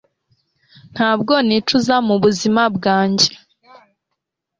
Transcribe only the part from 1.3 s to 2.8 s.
nicuza mu buzima